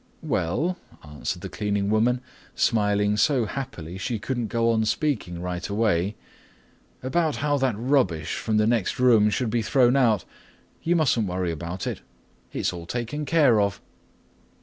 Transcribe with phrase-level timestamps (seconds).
[0.23, 2.21] "Well," answered the cleaning woman,
[2.55, 6.15] smiling so happily she couldn't go on speaking right away,
[7.03, 10.25] "about how that rubbish from the next room should be thrown out,
[10.81, 12.01] you mustn't worry about it.
[12.51, 13.79] It's all taken care of."